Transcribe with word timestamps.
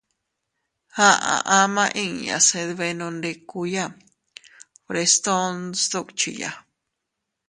Aʼa 1.09 1.35
ama 1.59 1.85
inña 2.03 2.37
se 2.47 2.59
dbenondikuya 2.69 3.85
Frestón 4.85 5.55
sdukchiya. 5.81 6.51